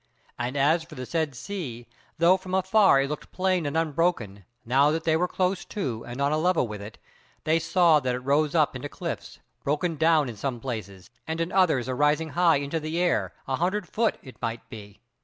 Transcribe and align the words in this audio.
And 0.39 0.57
as 0.57 0.81
for 0.81 0.95
the 0.95 1.05
said 1.05 1.35
sea, 1.35 1.85
though 2.17 2.35
from 2.35 2.55
afar 2.55 3.03
it 3.03 3.07
looked 3.07 3.31
plain 3.31 3.67
and 3.67 3.77
unbroken, 3.77 4.45
now 4.65 4.89
that 4.89 5.03
they 5.03 5.15
were 5.15 5.27
close 5.27 5.63
to, 5.65 6.03
and 6.07 6.19
on 6.19 6.31
a 6.31 6.39
level 6.39 6.67
with 6.67 6.81
it, 6.81 6.97
they 7.43 7.59
saw 7.59 7.99
that 7.99 8.15
it 8.15 8.19
rose 8.21 8.55
up 8.55 8.75
into 8.75 8.89
cliffs, 8.89 9.37
broken 9.63 9.97
down 9.97 10.27
in 10.27 10.35
some 10.37 10.59
places, 10.59 11.11
and 11.27 11.39
in 11.39 11.51
others 11.51 11.87
arising 11.87 12.29
high 12.29 12.55
into 12.57 12.79
the 12.79 12.97
air, 12.99 13.31
an 13.45 13.57
hundred 13.59 13.87
foot, 13.87 14.17
it 14.23 14.41
might 14.41 14.67
be. 14.71 15.01